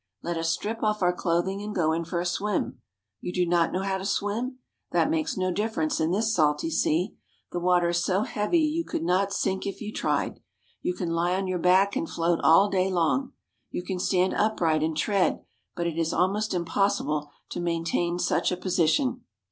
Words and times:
Let 0.23 0.35
us 0.35 0.49
strip 0.49 0.81
off 0.81 1.03
our 1.03 1.13
clothing 1.13 1.61
and 1.61 1.75
go 1.75 1.91
in 1.91 2.05
for 2.05 2.19
a 2.19 2.25
swim. 2.25 2.79
You 3.19 3.31
do 3.31 3.45
not 3.45 3.71
know 3.71 3.83
how 3.83 3.99
to 3.99 4.03
swim? 4.05 4.57
That 4.91 5.11
makes 5.11 5.37
no 5.37 5.51
difference 5.51 5.99
in 5.99 6.09
this 6.09 6.33
salty 6.33 6.71
sea. 6.71 7.15
The 7.51 7.59
water 7.59 7.89
is 7.89 8.03
so 8.03 8.23
heavy 8.23 8.61
you 8.61 8.83
could 8.83 9.03
not 9.03 9.31
sink 9.31 9.67
if 9.67 9.79
you 9.79 9.93
tried. 9.93 10.39
You 10.81 10.95
can 10.95 11.11
lie 11.11 11.35
on 11.35 11.45
your 11.45 11.59
back 11.59 11.95
and 11.95 12.09
float 12.09 12.39
all 12.41 12.67
day 12.67 12.89
long. 12.89 13.33
You 13.69 13.83
can 13.83 13.99
stand 13.99 14.33
upright 14.33 14.81
and 14.81 14.97
tread, 14.97 15.43
but 15.75 15.85
it 15.85 15.99
is 15.99 16.13
almost 16.13 16.55
impossible 16.55 17.29
to 17.51 17.59
maintain 17.59 18.17
such 18.17 18.51
a 18.51 18.57
position. 18.57 19.21